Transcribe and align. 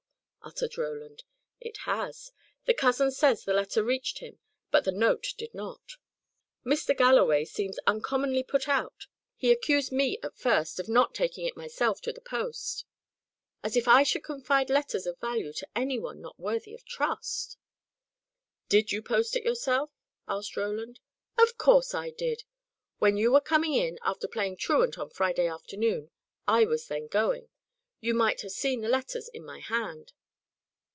uttered 0.43 0.75
Roland. 0.75 1.23
"It 1.59 1.77
has. 1.85 2.31
The 2.65 2.73
cousin 2.73 3.11
says 3.11 3.43
the 3.45 3.53
letter 3.53 3.83
reached 3.83 4.17
him, 4.19 4.39
but 4.71 4.85
the 4.85 4.91
note 4.91 5.35
did 5.37 5.53
not. 5.53 5.97
Mr. 6.65 6.97
Galloway 6.97 7.45
seems 7.45 7.77
uncommonly 7.85 8.41
put 8.41 8.67
out. 8.67 9.05
He 9.35 9.51
accused 9.51 9.91
me, 9.91 10.17
at 10.23 10.35
first, 10.35 10.79
of 10.79 10.89
not 10.89 11.13
taking 11.13 11.45
it 11.45 11.55
myself 11.55 12.01
to 12.01 12.11
the 12.11 12.21
post. 12.21 12.85
As 13.61 13.75
if 13.77 13.87
I 13.87 14.01
should 14.01 14.23
confide 14.23 14.71
letters 14.71 15.05
of 15.05 15.19
value 15.19 15.53
to 15.53 15.67
any 15.75 15.99
one 15.99 16.19
not 16.21 16.39
worthy 16.39 16.73
of 16.73 16.83
trust!" 16.85 17.55
"Did 18.67 18.91
you 18.91 19.03
post 19.03 19.35
it 19.35 19.43
yourself?" 19.45 19.91
asked 20.27 20.57
Roland. 20.57 20.99
"Of 21.37 21.59
course 21.59 21.93
I 21.93 22.09
did. 22.09 22.45
When 22.97 23.15
you 23.15 23.31
were 23.31 23.41
coming 23.41 23.75
in, 23.75 23.99
after 24.01 24.27
playing 24.27 24.57
truant 24.57 24.97
on 24.97 25.11
Friday 25.11 25.45
afternoon, 25.45 26.09
I 26.47 26.65
was 26.65 26.87
then 26.87 27.05
going. 27.07 27.49
You 27.99 28.15
might 28.15 28.41
have 28.41 28.51
seen 28.51 28.81
the 28.81 28.89
letters 28.89 29.29
in 29.29 29.45
my 29.45 29.59
hand." 29.59 30.13